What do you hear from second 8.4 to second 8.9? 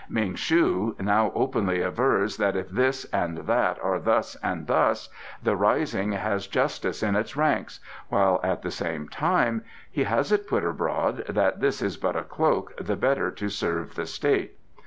at the